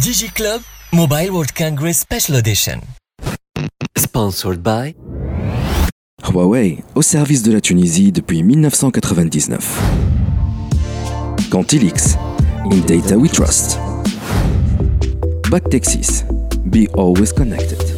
[0.00, 0.60] DigiClub
[0.92, 2.80] Mobile World Congress Special Edition.
[3.96, 4.96] Sponsored by
[6.24, 9.78] Huawei, au service de la Tunisie depuis 1999.
[11.50, 12.16] Cantilix,
[12.72, 13.78] in data we trust.
[15.48, 16.24] Back Texas,
[16.64, 17.91] be always connected.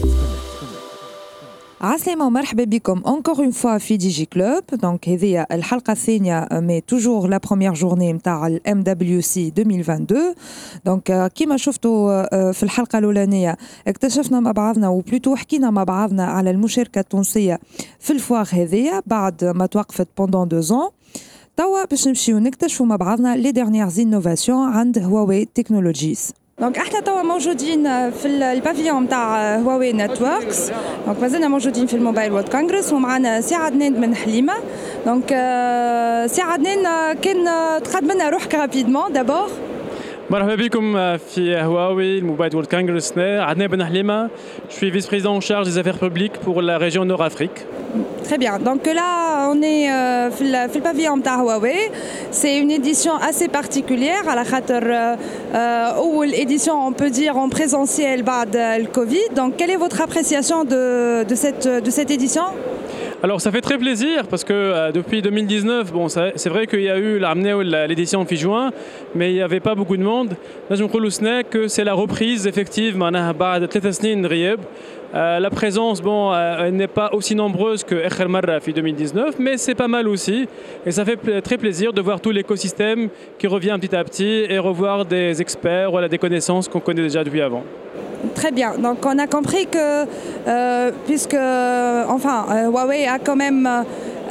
[1.84, 6.82] عسلامة ومرحبا بكم encore une fois في دي جي كلوب دونك هذه الحلقة الثانية مي
[6.82, 10.34] توجور لا بروميير جورني نتاع الام دبليو سي 2022
[10.86, 16.99] دونك كيما شفتوا في الحلقة الأولانية اكتشفنا مع بعضنا وبلوتو حكينا مع بعضنا على المشاركة
[16.99, 17.59] التونسية
[17.99, 20.90] في الفواغ هذية بعد ما توقفت بوندون دو زون
[21.58, 27.23] توا باش نمشيو نكتشفوا مع بعضنا لي ديرنيير انوفاسيون عند هواوي تكنولوجيز دونك إحنا توا
[27.23, 30.71] موجودين في البافيون نتاع هواوي نتوركس
[31.07, 34.55] دونك مازلنا موجودين في الموبايل وورد كونغرس ومعنا سي عدنان من حليمه
[35.07, 35.29] دونك
[36.27, 37.45] سي عدنان كان
[37.83, 39.51] تقدم لنا روحك رابيدمون دابور
[40.30, 44.29] مرحبا بكم في هواوي الموبايل وورد كونغرس عدنان بن حليمه
[44.70, 47.57] Je suis vice-président en charge des affaires publiques pour la région Nord-Afrique.
[48.24, 48.60] Très bien.
[48.60, 51.74] Donc là, on est euh, في البافيون نتاع هواوي.
[52.32, 55.18] C'est une édition assez particulière على خاطر
[55.54, 59.35] أول édition on peut dire en présentiel بعد الكوفيد.
[59.35, 62.43] Donc quelle est votre appréciation de, de, cette, de cette édition
[63.25, 66.91] Alors ça fait très plaisir parce que euh, depuis 2019, bon, c'est vrai qu'il y
[66.91, 67.19] a eu
[67.89, 68.71] l'édition en juin,
[69.15, 70.37] mais il n'y avait pas beaucoup de monde.
[70.69, 72.99] Là, je me que c'est la reprise effective.
[75.15, 79.75] Euh, la présence, bon, euh, n'est pas aussi nombreuse que Echel Marrafi 2019, mais c'est
[79.75, 80.47] pas mal aussi.
[80.84, 83.09] Et ça fait très plaisir de voir tout l'écosystème
[83.39, 87.25] qui revient petit à petit et revoir des experts, voilà, des connaissances qu'on connaît déjà
[87.25, 87.65] depuis avant.
[88.34, 88.75] Très bien.
[88.78, 90.06] Donc on a compris que,
[90.49, 93.69] euh, puisque, enfin, euh, Huawei a quand même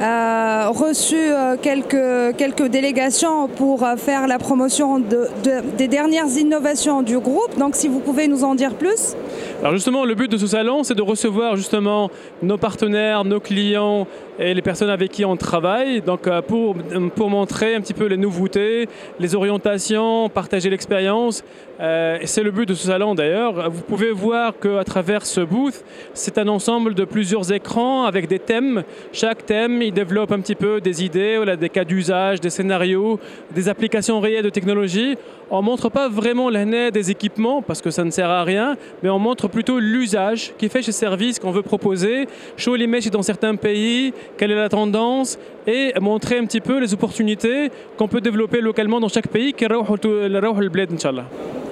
[0.00, 6.36] euh, reçu euh, quelques, quelques délégations pour euh, faire la promotion de, de, des dernières
[6.36, 7.56] innovations du groupe.
[7.58, 9.14] Donc si vous pouvez nous en dire plus.
[9.60, 12.10] Alors justement, le but de ce salon, c'est de recevoir justement
[12.42, 14.08] nos partenaires, nos clients
[14.40, 16.74] et les personnes avec qui on travaille, donc pour,
[17.14, 18.88] pour montrer un petit peu les nouveautés,
[19.20, 21.44] les orientations, partager l'expérience.
[21.78, 23.70] C'est le but de ce salon d'ailleurs.
[23.70, 25.84] Vous pouvez voir qu'à travers ce booth,
[26.14, 28.82] c'est un ensemble de plusieurs écrans avec des thèmes.
[29.12, 33.18] Chaque thème, il développe un petit peu des idées, voilà, des cas d'usage, des scénarios,
[33.54, 35.16] des applications réelles de technologie.
[35.50, 38.76] On ne montre pas vraiment l'année des équipements parce que ça ne sert à rien,
[39.02, 43.22] mais on montre plutôt l'usage qui fait chez services qu'on veut proposer, show l'image dans
[43.22, 48.20] certains pays, quelle est la tendance et montrer un petit peu les opportunités qu'on peut
[48.20, 49.54] développer localement dans chaque pays.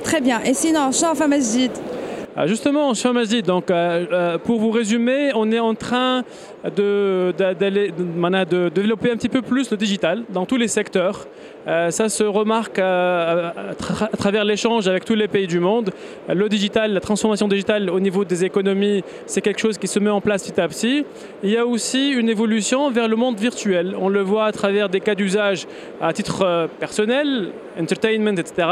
[0.03, 0.41] Très bien.
[0.45, 1.71] Et sinon, Shafa Masjid
[2.47, 6.25] Justement, Shafa Masjid, donc, euh, pour vous résumer, on est en train
[6.65, 11.27] de, de, développer un petit peu plus le digital dans tous les secteurs.
[11.67, 15.61] Euh, ça se remarque à, à, tra à travers l'échange avec tous les pays du
[15.61, 15.91] monde.
[16.29, 20.11] Le digital, la transformation digitale au niveau des économies, c'est quelque chose qui se met
[20.11, 21.05] en place petit à petit.
[21.43, 23.95] Il y a aussi une évolution vers le monde virtuel.
[23.99, 25.67] On le voit à travers des cas d'usage
[26.01, 28.69] à titre euh, personnel, entertainment, etc.,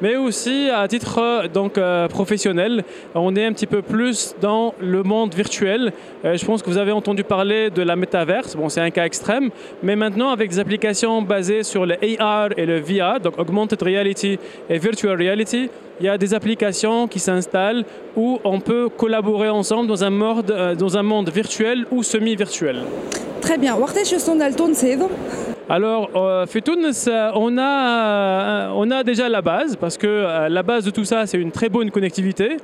[0.00, 2.84] mais aussi à titre euh, donc, euh, professionnel.
[3.14, 5.92] On est un petit peu plus dans le monde virtuel.
[6.24, 8.54] Euh, je pense que vous avez entendu parler de la métaverse.
[8.54, 9.48] Bon, c'est un cas extrême,
[9.82, 14.38] mais maintenant avec des applications basées sur le AR et le VR, donc augmented reality
[14.68, 17.84] et virtual reality, il y a des applications qui s'installent
[18.16, 22.82] où on peut collaborer ensemble dans un, dans un monde virtuel ou semi-virtuel.
[23.40, 23.76] Très bien.
[25.68, 26.44] Alors, euh,
[27.34, 31.26] on a, on a déjà la base, parce que euh, la base de tout ça,
[31.26, 32.58] c'est une très bonne connectivité.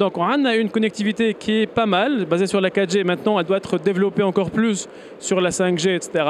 [0.00, 3.04] Donc on a une connectivité qui est pas mal, basée sur la 4G.
[3.04, 4.88] Maintenant, elle doit être développée encore plus
[5.18, 6.24] sur la 5G, etc.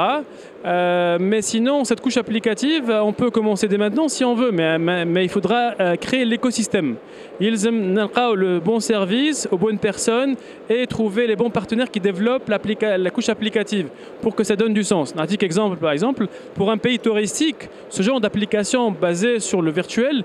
[0.65, 5.23] Euh, mais sinon, cette couche applicative, on peut commencer dès maintenant si on veut, mais,
[5.23, 6.95] il faudra euh, créer l'écosystème.
[7.39, 10.35] Ils le bon service aux bonnes personnes
[10.69, 13.87] et trouver les bons partenaires qui développent la couche applicative
[14.21, 15.13] pour que ça donne du sens.
[15.17, 19.71] Un petit exemple, par exemple, pour un pays touristique, ce genre d'application basée sur le
[19.71, 20.23] virtuel,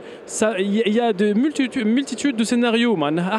[0.58, 2.98] il y a de multitudes, multitudes de scénarios.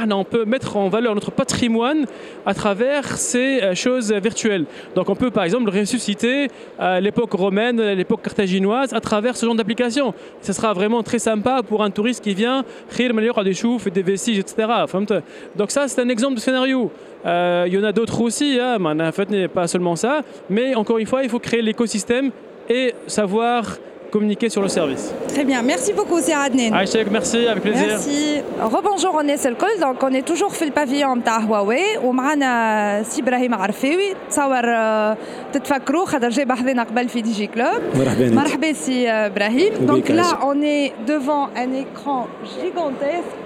[0.10, 2.06] On peut mettre en valeur notre patrimoine
[2.46, 4.66] à travers ces euh, choses virtuelles.
[4.96, 6.48] Donc on peut par exemple ressusciter
[7.02, 10.14] l'époque romaine, l'époque carthaginoise, à travers ce genre d'application.
[10.42, 12.64] Ce sera vraiment très sympa pour un touriste qui vient,
[13.44, 14.68] des choufs, des vestiges, etc.
[15.56, 16.92] Donc ça, c'est un exemple de scénario.
[17.26, 20.98] Euh, il y en a d'autres aussi, hein, en fait, pas seulement ça, mais encore
[20.98, 22.32] une fois, il faut créer l'écosystème
[22.70, 23.78] et savoir
[24.17, 25.05] communiquer sur le service.
[25.29, 26.73] Très bien, merci beaucoup, c'est Adnen.
[26.75, 27.87] Aïchek, merci, avec plaisir.
[27.89, 28.43] Merci.
[28.61, 33.55] Rebonjour, on est الكل donc on est toujours في البافيون نتاع هواوي ومعنا سي ابراهيم
[33.55, 35.17] عرفاوي تصور آه،
[35.53, 40.13] تتفكروا خاطر جاي بحذنا قبل في دي جي كلوب مرحبا مرحبا سي ابراهيم donc Merci.
[40.13, 43.46] là on est devant un écran gigantesque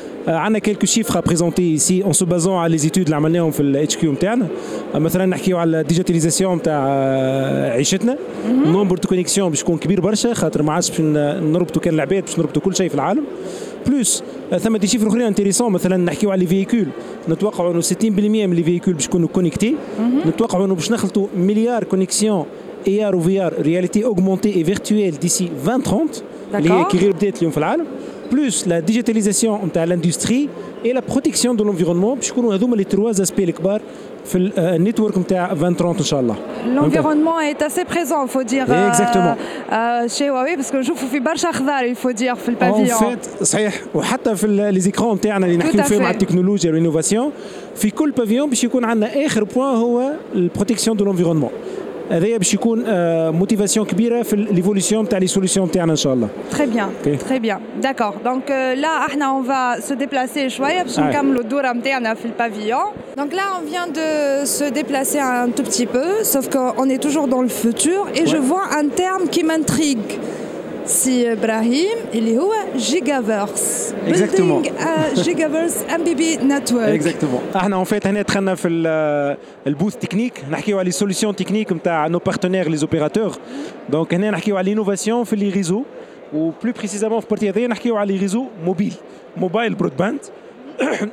[0.28, 3.60] عندنا كيلكو شيفر ا بريزونتي ايسي اون سو بازون على لي زيتود اللي عملناهم في
[3.60, 4.46] الاتش كيو نتاعنا
[4.94, 8.16] آه، مثلا نحكيو على الديجيتاليزاسيون نتاع آه، عيشتنا
[8.66, 12.22] نومبر دو كونيكسيون باش يكون كبير برشا خاطر ما عادش باش ن- نربطوا كان العباد
[12.24, 13.24] باش نربطوا كل شيء في العالم
[13.86, 14.22] بلوس
[14.52, 16.86] آه، ثم دي شيفر اخرين انتريسون مثلا نحكيو على لي فييكول
[17.28, 19.74] نتوقعوا انه 60% من لي فييكول باش يكونوا كونيكتي
[20.26, 22.44] نتوقعوا انه باش نخلطوا مليار كونيكسيون
[22.88, 26.06] اي ار و في ار رياليتي اوغمونتي اي فيرتويل ديسي 2030
[26.54, 26.86] اللي هي D'accord.
[28.30, 30.48] كي غير بدات اليوم في العالم بلوس لا ديجيتاليزاسيون نتاع لاندستري
[30.84, 33.80] اي لا بروتيكسيون دو لونفيرونمون باش يكونوا هذوما لي تروا اسبي الكبار
[34.24, 36.34] في ال- آه، النيتورك نتاع 2030 ان شاء الله
[36.76, 39.36] L'environnement est assez présent, il faut dire, Exactement.
[39.72, 42.80] euh, chez Huawei, parce que je vous fais barcha khadar, il faut dire, في اون
[42.80, 42.88] البافيون.
[43.16, 46.04] فيت صحيح وحتى في لي زيكرون نتاعنا اللي نحكيو à فيهم fait.
[46.04, 47.30] على التكنولوجيا والانوفاسيون
[47.76, 51.50] في كل بافيون باش يكون عندنا اخر بوان هو البروتيكسيون دو لونفيرونمون
[52.10, 52.84] هذايا باش يكون
[53.30, 57.18] موتيفاسيون كبيره في ليفولوسيون تاع لي سوليسيون نتاعنا ان شاء الله Très bien, Ok.
[57.28, 57.58] très bien.
[57.82, 58.14] D'accord.
[58.24, 61.00] Donc euh, là, احنا, on va se déplacer شوية باش Ouais.
[61.00, 63.18] نكملوا الدورة نتاعنا في البavillon.
[63.20, 67.26] Donc là, on vient de se déplacer un tout petit peu, sauf qu'on est toujours
[67.28, 68.48] dans le futur et je Ouais.
[68.50, 70.10] vois un terme qui m'intrigue.
[70.86, 73.92] Si Ibrahim, اللي هو Gigaverse.
[74.08, 74.66] Exactement.
[74.66, 76.74] Building a Gigaverse MBB network.
[76.88, 79.36] اكزاكتومون احنا اون فيت هنا دخلنا في ال-
[79.66, 83.32] البوث تكنيك نحكيو على لي سوليسيون تكنيك نتاع نو بارتنير لي زوبيراتور
[83.88, 85.82] دونك هنا نحكيو على لينوفاسيون في لي ريزو
[86.34, 88.92] وبلو بريسيزامون في البارتي هذيا نحكيو على لي ريزو موبيل
[89.36, 90.18] موبايل برودباند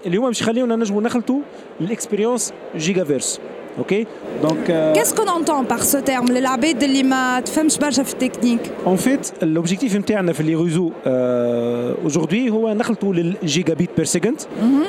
[0.05, 1.39] اللي هما باش يخليونا نجموا نخلطوا
[1.81, 3.39] الاكسبيريونس جيجافيرس
[3.77, 4.05] اوكي
[4.41, 8.97] دونك Qu'est-ce qu'on entend par ce terme للعباد اللي ما تفهمش برشا في التكنيك En
[9.05, 14.41] fait, l'objectif نتاعنا في les réseaux euh, aujourd'hui هو نخلطوا للجيجابيت بير سكند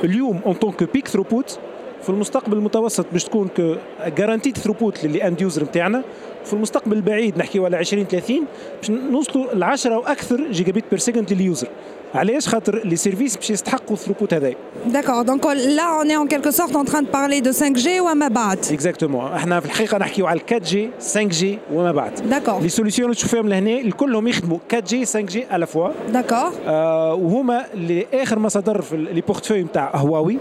[0.05, 1.59] اليوم en tant que peak throughput
[2.03, 3.79] في المستقبل المتوسط باش تكون ك
[4.19, 6.03] جارانتيد ثروبوت للي اند يوزر نتاعنا
[6.46, 8.44] في المستقبل البعيد نحكيو على 20 30
[8.82, 11.68] باش نوصلوا ل 10 وأكثر جيجابيت بير سكند لليوزر.
[12.16, 14.56] علاش؟ خاطر لي سيرفيس باش يستحقوا الثروبوت هذاي
[14.88, 17.88] D'accord, donc on- là on est en quelque sorte en train de parler de 5G
[18.02, 18.72] ou à ma batte.
[18.74, 23.06] اكزاكتومون إحنا في الحقيقة نحكيو على 4 جي 5 جي وما بعد D'accord, لي سوليسيون
[23.10, 26.54] اللي تشوفهم لهنا الكلهم يخدموا 4 جي 5 جي على فوا d'accord.
[26.68, 30.38] آه وهما اللي آخر مصادر في لي بورتفوي نتاع هواوي.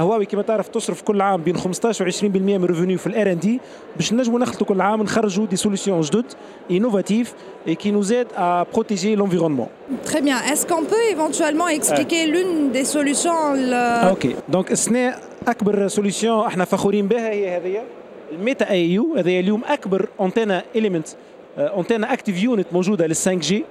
[0.00, 3.38] هواوي كما تعرف تصرف كل عام بين 15 و 20% من ريفونيو في الار ان
[3.38, 3.60] دي
[3.96, 5.00] باش نجموا نخلطوا كل عام
[5.35, 6.25] نخرجوا دي سوليسيون جدد
[6.71, 7.33] انوفاتيف
[7.67, 9.69] et qui nous aident à protéger l'environnement.
[10.09, 10.37] Très bien.
[10.51, 15.15] Est-ce qu'on peut éventuellement expliquer l'une des solutions le- اوكي دونك السنه
[15.47, 17.81] اكبر سوليسيون احنا فخورين بها هي هذه
[18.31, 21.07] الميتا اي يو هذه اليوم اكبر انتنا اليمنت
[21.57, 23.63] انتنا اكتيف يونت موجوده لل 5 جي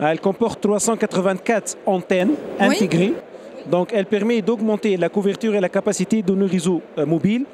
[0.00, 2.66] Elle comporte 384 antennes Oui.
[2.66, 3.14] intégrées.
[3.74, 7.44] Donc, elle permet d'augmenter la couverture et la capacité de nos réseaux euh, mobiles.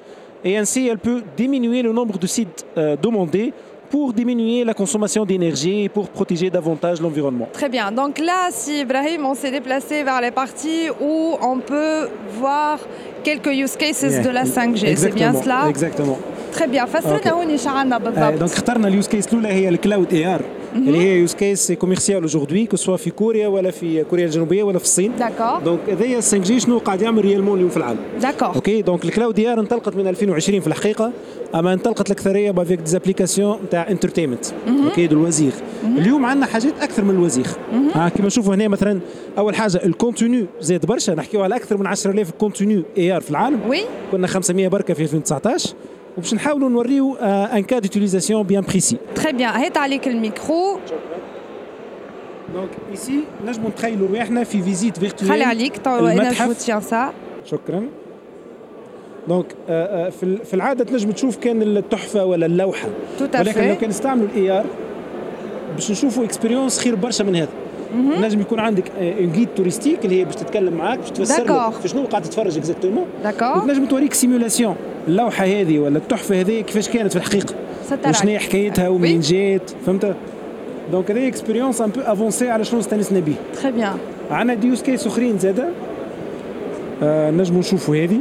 [0.43, 3.53] et ainsi elle peut diminuer le nombre de sites euh, demandés
[3.89, 7.47] pour diminuer la consommation d'énergie et pour protéger davantage l'environnement.
[7.53, 7.91] Très bien.
[7.91, 12.09] Donc là, si Ibrahim, on s'est déplacé vers les parties où on peut
[12.39, 12.79] voir
[13.23, 14.95] quelques use cases de la 5G.
[14.95, 15.69] C'est bien cela?
[15.69, 16.17] Exactement.
[16.51, 16.85] Très bien.
[16.85, 16.97] Okay.
[17.07, 18.51] Euh, donc,
[18.83, 20.39] le use case, c'est le cloud AR.
[20.73, 23.09] كيس الاولى هي الكلاود اي ار اللي هي يوز كيس كوميرسيال اوجوردي كو سوا في
[23.09, 25.11] كوريا ولا في كوريا الجنوبية ولا في الصين.
[25.19, 25.63] D'accord.
[25.63, 28.43] دونك هذايا 5 جي شنو قاعد يعمل ريالمون اليوم في العالم؟ D'accord.
[28.43, 31.11] أوكي دونك الكلاود اي ار انطلقت من 2020 في الحقيقة
[31.55, 34.45] أما انطلقت الأكثرية بافيك ديزابليكاسيون تاع انترتينمنت
[34.85, 35.51] أوكي دو الوزير
[35.97, 37.47] اليوم عندنا حاجات أكثر من الوزير
[37.93, 38.99] ها كما نشوفوا هنا مثلا
[39.37, 41.11] أول حاجة الكونتوني زاد برشا.
[41.11, 43.59] نحكيو على أكثر من 10000 كونتوني اي ار في العالم.
[43.69, 44.11] Oui.
[44.11, 45.73] كنا 500 بركة في 2019
[46.17, 49.41] وباش نحاولوا نوريو ان كا ديتيليزاسيون بيان بريسي Très bien.
[49.41, 50.79] هات عليك الميكرو.
[52.53, 55.77] دونك ايسي نجموا نتخيلوا رواحنا في فيزيت فيرتويل خلي عليك.
[55.77, 57.13] طو- أنا سا.
[57.45, 57.83] شكرا
[59.27, 62.87] دونك آه، آه، في ال- في العاده تنجم تشوف كان التحفه ولا اللوحه
[63.21, 63.75] ولكن لو.
[63.75, 64.65] كان نستعملوا الاي ار
[65.75, 67.49] باش نشوفوا اكسبيريونس خير برشا من هذا
[67.95, 71.87] نجم يكون عندك اون جيد توريستيك اللي هي باش تتكلم معاك باش تفسر لك في
[71.87, 74.75] شنو قاعد تتفرج اكزاكتومون وتنجم توريك سيمولاسيون
[75.07, 77.55] اللوحة هذه ولا التحفة هذه كيفاش كانت في الحقيقة؟
[78.07, 80.15] وشنو هي حكايتها ومنين جات فهمت؟
[80.91, 83.97] دونك هذه اكسبيريونس ان بو افونسي على شنو استانسنا به تري بيان
[84.31, 85.67] عندنا ديوس كيس أخرين زادة.
[87.03, 88.19] آه نجموا نشوفوا هذه.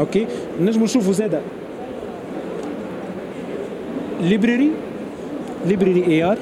[0.00, 0.26] أوكي
[0.60, 1.40] نجمو نشوفوا زادة.
[4.20, 4.70] ليبراري
[5.66, 6.38] ليبراري اي ار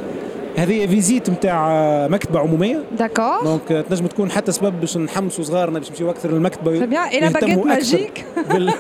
[0.57, 2.83] هذه فيزيت نتاع مكتبة عمومية.
[2.99, 3.45] D'accord.
[3.45, 6.81] دونك تنجم تكون حتى سبب باش نحمسوا صغارنا باش يمشيو أكثر للمكتبة.
[6.81, 7.99] La يهتموا baguette أكثر.
[7.99, 8.21] magique
[8.53, 8.73] بال-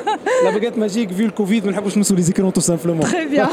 [0.45, 3.07] لا باجيت ماجيك في الكوفيد ما نحبوش نمسوا لي زيكرون تو سامبلومون.
[3.07, 3.49] Très bien.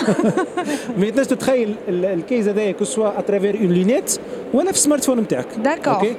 [0.99, 4.17] مي تنجم تتخيل ال- الكيس هذايا كو سوا اترافير اون لينيت
[4.53, 5.87] ولا في السمارت فون نتاعك D'accord.
[5.87, 6.15] أوكي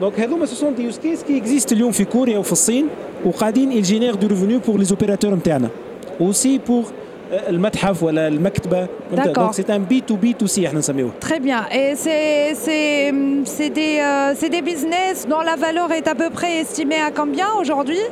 [0.00, 2.86] دونك هذوما سو سون دي يوز كيس كي اكزيست اليوم في كوريا وفي الصين
[3.24, 5.68] وقاعدين génère دو ريفوني بور لي زوبيراتور نتاعنا
[6.20, 6.84] اوسي بور
[7.49, 9.27] المتحف ولا المكتبه D'accord.
[9.27, 11.61] دونك سي ان بي تو بي تو سي احنا نسميوه Très bien.
[11.71, 13.13] Et c'est c'est
[13.57, 17.11] c'est des euh, c'est des business dont la valeur est à peu près estimée à
[17.21, 18.03] combien aujourd'hui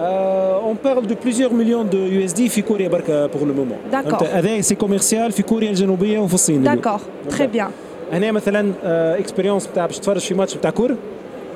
[0.00, 3.94] Euh, on parle de plusieurs millions de USD في كوريا بركة pour le moment.
[3.94, 4.18] D'accord.
[4.18, 6.66] فهمت؟ هذا سي كوميرسيال في كوريا الجنوبية وفي الصين.
[6.66, 6.82] اليوم.
[6.82, 7.00] D'accord.
[7.34, 7.68] Très bien.
[8.12, 8.72] هنا مثلا
[9.18, 10.96] اكسبيريونس بتاع باش تتفرج في ماتش بتاع كورة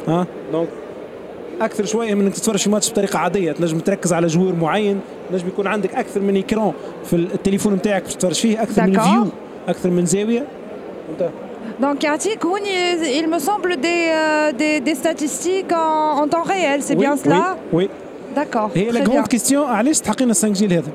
[0.08, 0.68] ها دونك
[1.61, 4.99] أكثر شوية من إنك تتفرج في ماتش بطريقة عادية تنجم تركز على جوار معين
[5.33, 6.71] نجم يكون عندك أكثر من ايكران
[7.05, 8.99] في التليفون نتاعك باش تتفرج فيه أكثر من.
[8.99, 9.25] فيو
[9.67, 10.45] أكثر من زاوية
[11.19, 11.31] فهمت؟
[11.81, 11.99] Donc
[12.43, 12.69] Houni,
[13.19, 17.15] il me semble des, euh, des, des statistiques en, en temps réel, c'est Oui, bien
[17.15, 17.89] cela oui, oui.
[18.35, 18.69] D'accord.
[18.75, 19.27] هي لا Très bien.
[19.27, 20.91] كيستيون علاش استحقينا 5 جي لهذا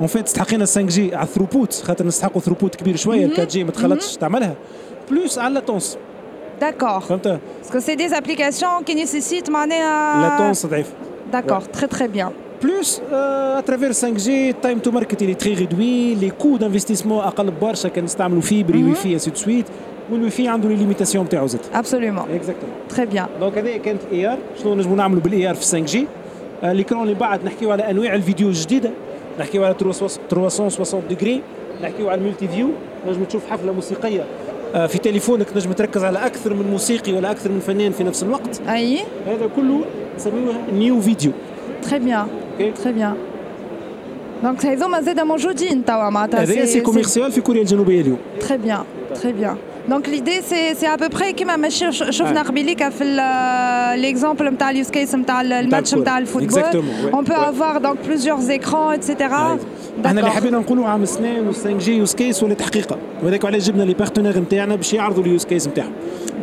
[0.00, 3.64] اون فيت استحقينا 5 جي على الثروبوت خاطر نستحقوا ثروبوت كبير شوية ال 4 جي
[3.64, 4.54] ما تخلطش تعملها
[5.10, 5.98] بلوس على لاتونس
[6.61, 6.99] D'accord.
[7.03, 10.21] فهمت Parce que c'est des applications qui nécessitent mané à...
[10.21, 10.87] لاتونس ضعيف
[11.33, 12.29] D'accord, très très bien.
[12.63, 13.01] بلوس
[13.57, 17.89] à travers 5 جي تايم تو ماركت اللي تري ريدوي لي كو دانفستيسمون اقل برشا
[17.89, 19.65] كان نستعملوا فيبري وي في اسي سويت
[20.11, 22.29] والوي في عنده لي ليميتاسيون نتاعو زاد Absolument.
[22.33, 23.39] اكزاكتومون Très bien.
[23.39, 26.07] دونك هذه كانت اي ار شنو نجموا نعملوا بالاي ار في 5 جي
[26.63, 28.91] ليكرون اللي بعد نحكيو على انواع الفيديو الجديده
[29.39, 29.75] نحكيو على
[30.29, 31.41] 360 ديجري
[31.83, 32.69] نحكيو على الملتي فيو
[33.07, 34.38] نجم تشوف حفله موسيقيه آه،
[34.72, 38.56] في تليفونك نجم تركز على أكثر من موسيقي ولا أكثر من فنان في نفس الوقت؟
[38.56, 39.84] Aïe, هذا كله
[40.16, 41.32] نسميوه نيو فيديو.
[41.92, 43.14] أوكي Très bien.
[44.42, 48.18] Donc ça هذوما زاد موجودين توا معناتها هذا سي كوميرسيال في كوريا الجنوبية اليوم.
[48.40, 48.84] Très bien,
[49.14, 49.69] très bien.
[49.91, 52.43] Donc l'idée c'est c'est à peu près كيما ماشي ش- شفنا آه.
[52.43, 53.03] قبيليك في
[54.01, 56.01] l'exemple نتاع اليوز كيس نتاع الماتش الكورة.
[56.01, 56.61] نتاع الفوتبول.
[56.63, 57.53] Exactement, ouais, On peut ouais.
[57.53, 59.21] avoir donc plusieurs écrans etc.
[59.21, 59.59] احنا
[60.11, 60.25] اللي D'accord.
[60.25, 63.93] حبينا نقولوا عام سنين و 5 جي يوز كيس ولا تحقيقه وهذاك علاش جبنا لي
[63.93, 65.91] بارتنير نتاعنا باش يعرضوا اليوز كيس نتاعهم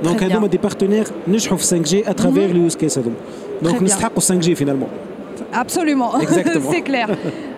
[0.04, 0.22] دونك bien.
[0.22, 3.16] هذوما دي بارتنير نجحوا في 5 جي اترافير اليوز كيس هذوما
[3.62, 3.82] دونك bien.
[3.82, 4.88] نستحقوا 5 جي فينالمون
[5.54, 6.12] Absolument.
[6.24, 6.70] Exactement.
[6.72, 7.08] c'est clair.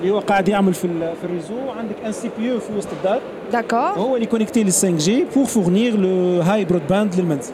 [0.00, 0.88] اللي هو قاعد يعمل في
[1.20, 1.70] في الريزو.
[1.78, 3.20] عندك ان سي بي يو في وسط الدار.
[3.52, 3.98] D'accord.
[3.98, 7.52] هو اللي كونيكتي لل 5 جي بور فورنير لو هاي برود باند للمنزل.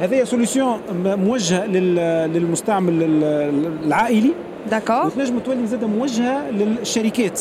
[0.00, 4.30] هذه سوليسيون موجهة لل- للمستعمل ال- العائلي.
[4.70, 4.90] D'accord.
[5.06, 7.40] وتنجم تولي زاده موجهة للشركات.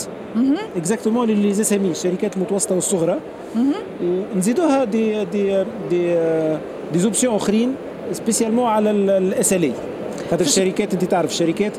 [0.77, 3.17] اكزاكتومون للي زي الشركات المتوسطة والصغرى.
[4.35, 6.15] ونزيدوها دي دي دي
[6.93, 7.75] دي زوبسيون أخرين
[8.11, 9.73] سبيسيالمون على الاس ال اي
[10.31, 11.71] خاطر الشركات انت تعرف الشركات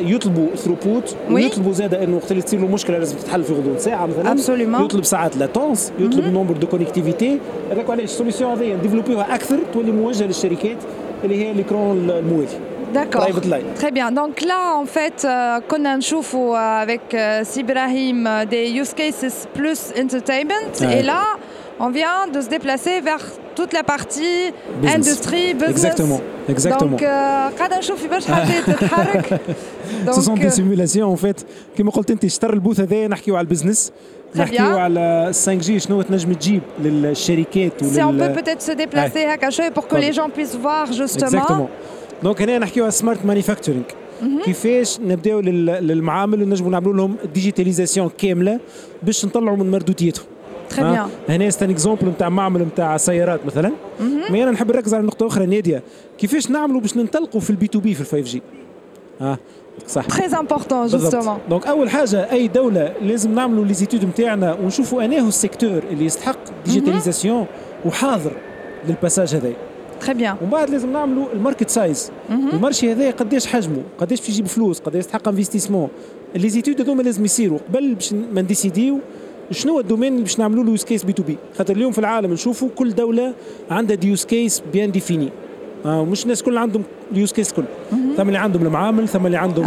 [0.00, 1.32] يطلبوا ثروبوت Oui.
[1.32, 4.80] ويطلبوا زاده انه وقت اللي تصير له مشكله لازم تتحل في غضون ساعه مثلا Absolument.
[4.84, 7.38] يطلب ساعات لاتونس يطلب نومبر دو كونيكتيفيتي
[7.70, 10.76] هذاك علاش السوليسيون هذه نديفلوبيوها اكثر تولي موجهه للشركات
[11.24, 12.48] اللي هي ليكرون الموالي
[12.94, 13.24] D'accord.
[13.26, 13.68] Private line.
[13.82, 14.08] Très bien.
[14.20, 19.48] Donc là, en fait, euh, كنا نشوفوا euh, avec euh, Sibrahim euh, des use cases
[19.54, 20.70] plus entertainment.
[20.80, 20.98] Ouais.
[20.98, 21.22] Et là,
[21.80, 23.24] on vient de se déplacer vers
[23.58, 24.52] toute la partie
[24.82, 24.94] Business.
[24.98, 25.84] industrie, business.
[25.84, 26.20] Exactement.
[26.48, 26.96] Exactement.
[26.96, 29.40] Donc, euh, قاعدة نشوف في برشا حاجات تتحرك.
[30.10, 31.40] سو سون Donc, دي euh, سيمولاسيون فيت
[31.76, 33.92] كيما قلت انت اشتر البوث هذايا نحكيو على البزنس
[34.34, 34.78] Très نحكيو bien.
[34.78, 39.50] على 5 جي شنو تنجم تجيب للشركات si on peut ولل peut-être se déplacer هكا
[39.50, 40.00] شوية pour que Pardon.
[40.00, 41.24] les gens puissent voir justement.
[41.24, 41.68] اكزاكتومون
[42.22, 43.84] دونك هنا نحكيو على سمارت مانيفاكتورينغ
[44.44, 48.60] كيفاش نبداو لل- للمعامل ونجموا نعملوا لهم ديجيتاليزاسيون كامله
[49.02, 50.24] باش نطلعوا من مردوديتهم
[50.69, 51.31] Très bien.
[51.31, 53.71] هنا ستان اكزومبل نتاع معمل نتاع سيارات مثلا.
[54.29, 55.83] مي أنا نحب نركز على نقطة أخرى ناديه
[56.17, 58.41] كيفاش نعملوا باش ننطلقوا في البي تو بي في الفايف جي
[59.21, 59.37] آه
[59.87, 60.07] صح.
[60.07, 61.15] Important بالضبط.
[61.15, 61.49] justement.
[61.49, 66.39] دونك أول حاجة أي دولة لازم نعملوا لي زيتود نتاعنا ونشوفوا أنه السيكتور اللي يستحق
[66.65, 67.45] ديجيتاليزاسيون
[67.85, 68.31] وحاضر
[68.87, 69.53] للباساج هذا.
[70.01, 70.41] Très bien.
[70.41, 74.99] ومن بعد لازم نعملوا الماركت سايز المارشي هذا قداش حجمه؟ قداش باش يجيب فلوس؟ قداش
[74.99, 75.89] يستحق انفستيسمون
[76.35, 78.99] لي زيتود هذوما لازم يصيروا قبل باش ما نديسيديو
[79.51, 81.99] شنو هو الدومين اللي باش نعملوا له يوز كيس بي تو بي خاطر اليوم في
[81.99, 83.33] العالم نشوفوا كل دولة
[83.71, 85.29] عندها دي يوز كيس بيان ديفيني
[85.85, 87.63] آه مش الناس كل عندهم اليوز كيس كل
[88.17, 89.65] ثم اللي عندهم المعامل ثم اللي عندهم.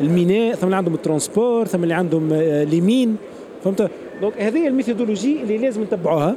[0.00, 3.16] الميناء ثم اللي عندهم الترانسبور ثم اللي عندهم آه، ليمين
[3.64, 6.36] فهمت؟ دونك هذه الميثودولوجي اللي لازم نتبعوها.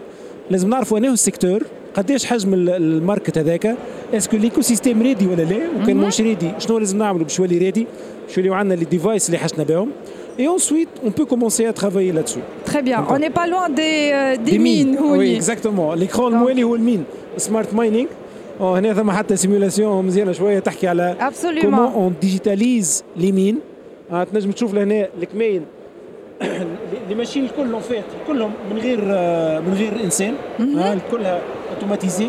[0.49, 1.63] لازم نعرفوا أنه السيكتور
[1.93, 3.75] قديش حجم ال- الماركت هذاك.
[4.13, 7.87] اسكو ليكو سيستيم ريدي ولا لا؟ وكان مش ريدي شنو لازم نعملوا باش يولي ريدي
[8.27, 9.89] باش يوليو عندنا لي ديفايس اللي حشنا بهم.
[10.40, 12.44] Et ensuite, on peut commencer à travailler là-dessus.
[12.64, 12.98] Très bien.
[12.98, 13.16] D'accord.
[13.16, 14.96] On n'est pas loin des, euh, des, mines.
[15.00, 15.34] Oui, oui.
[15.34, 15.94] exactement.
[15.94, 17.04] L'écran الموالي هو المين.
[17.36, 18.08] سمارت ماينينغ.
[18.60, 21.62] هنا ثم حتى سيمولاسيون مزيانه شويه تحكي على Absolument.
[21.62, 23.58] كومون اون ديجيتاليز لي مين.
[24.12, 25.62] آه، تنجم تشوف لهنا الكمين
[26.42, 31.40] اللي ماشيين الكل اون فيت كلهم من غير آه، من غير انسان آه، كلها
[31.74, 32.28] اوتوماتيزي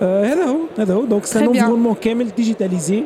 [0.00, 1.48] هذا هو هذا هو دونك سان Très bien.
[1.56, 3.02] انفيرونمون كامل ديجيتاليزي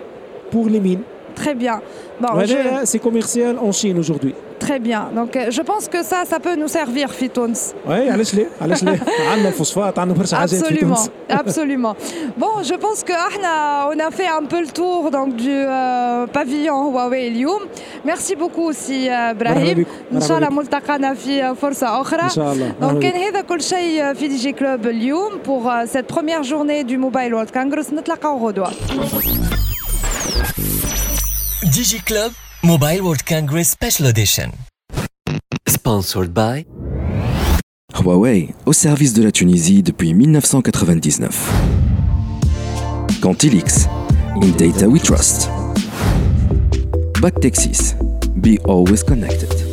[0.53, 1.03] بور لي مين
[1.37, 1.77] Très bien.
[2.21, 4.33] Bon, je- وهذا سي كوميرسيال اون شين aujourd'hui
[4.71, 5.03] Très bien.
[5.19, 7.59] Donc, euh, je pense que ça, ça peut nous servir, Fitons.
[7.89, 9.01] اي علاش ليه علاش ليه
[9.31, 11.95] عندنا الفوسفات عندنا برشا حاجات في Absolument, تونس absolument.
[12.41, 16.27] Bon, je pense que Ahna, on a fait un peu le tour donc, du euh,
[16.27, 17.61] pavillon Huawei اليوم.
[18.05, 19.77] Merci beaucoup aussi euh, مرحبا Brahim.
[19.79, 22.23] بك، إن شاء الله مرحبا ملتقانا في فرصة أخرى.
[22.23, 23.13] ان شاء الله مرحبا دونك بك.
[23.13, 26.99] كان هذا كل شيء في دي جي كلوب اليوم pour euh, cette première journée du
[26.99, 28.71] Mobile World Congress نتلاقاو غدوة.
[31.76, 32.32] DigiClub
[32.64, 34.50] Mobile World Congress Special Edition.
[35.68, 36.66] Sponsored by
[37.94, 41.52] Huawei, au service de la Tunisie depuis 1999.
[43.22, 43.90] Cantilix,
[44.42, 45.50] in data we trust.
[47.20, 47.94] Back Texas,
[48.38, 49.65] be always connected.